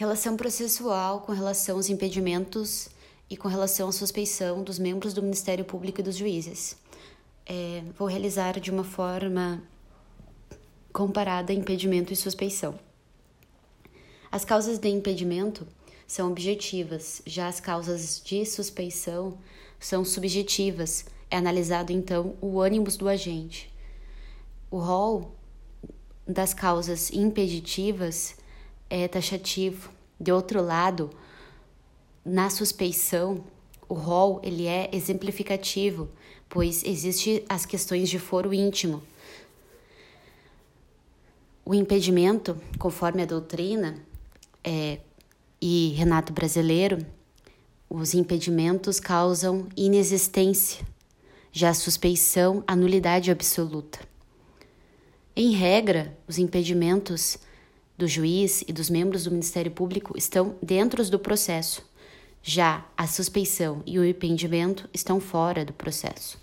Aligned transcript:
Relação 0.00 0.34
processual 0.34 1.20
com 1.20 1.32
relação 1.32 1.76
aos 1.76 1.90
impedimentos 1.90 2.88
e 3.28 3.36
com 3.36 3.48
relação 3.48 3.86
à 3.86 3.92
suspeição 3.92 4.62
dos 4.62 4.78
membros 4.78 5.12
do 5.12 5.20
Ministério 5.20 5.62
Público 5.62 6.00
e 6.00 6.02
dos 6.02 6.16
juízes. 6.16 6.74
É, 7.44 7.82
vou 7.98 8.08
realizar 8.08 8.58
de 8.58 8.70
uma 8.70 8.82
forma 8.82 9.62
comparada 10.90 11.52
impedimento 11.52 12.14
e 12.14 12.16
suspeição. 12.16 12.80
As 14.32 14.42
causas 14.42 14.78
de 14.78 14.88
impedimento 14.88 15.68
são 16.06 16.30
objetivas, 16.30 17.20
já 17.26 17.46
as 17.46 17.60
causas 17.60 18.22
de 18.24 18.46
suspeição 18.46 19.36
são 19.78 20.02
subjetivas. 20.02 21.04
É 21.30 21.36
analisado 21.36 21.92
então 21.92 22.36
o 22.40 22.58
ânimos 22.58 22.96
do 22.96 23.06
agente. 23.06 23.70
O 24.70 24.78
rol 24.78 25.36
das 26.26 26.54
causas 26.54 27.10
impeditivas 27.10 28.39
é 28.90 29.08
taxativo. 29.08 29.90
De 30.18 30.30
outro 30.30 30.60
lado, 30.60 31.08
na 32.24 32.50
suspeição, 32.50 33.42
o 33.88 33.94
rol 33.94 34.40
ele 34.42 34.66
é 34.66 34.90
exemplificativo, 34.92 36.08
pois 36.48 36.84
existe 36.84 37.44
as 37.48 37.64
questões 37.64 38.10
de 38.10 38.18
foro 38.18 38.52
íntimo. 38.52 39.02
O 41.64 41.74
impedimento, 41.74 42.60
conforme 42.78 43.22
a 43.22 43.26
doutrina 43.26 43.96
é, 44.62 44.98
e 45.62 45.94
Renato 45.96 46.32
Brasileiro, 46.32 47.06
os 47.88 48.14
impedimentos 48.14 49.00
causam 49.00 49.68
inexistência, 49.76 50.84
já 51.52 51.70
a 51.70 51.74
suspeição, 51.74 52.62
a 52.66 52.76
nulidade 52.76 53.30
absoluta. 53.30 53.98
Em 55.34 55.52
regra, 55.52 56.16
os 56.28 56.38
impedimentos 56.38 57.38
do 58.00 58.08
juiz 58.08 58.64
e 58.66 58.72
dos 58.72 58.88
membros 58.88 59.24
do 59.24 59.30
Ministério 59.30 59.70
Público 59.70 60.16
estão 60.16 60.56
dentro 60.62 61.04
do 61.10 61.18
processo, 61.18 61.84
já 62.42 62.86
a 62.96 63.06
suspeição 63.06 63.82
e 63.84 63.98
o 63.98 64.06
impedimento 64.06 64.88
estão 64.94 65.20
fora 65.20 65.66
do 65.66 65.74
processo. 65.74 66.38